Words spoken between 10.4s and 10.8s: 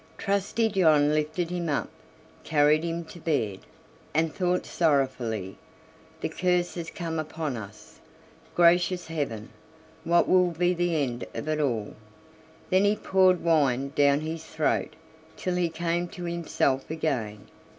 be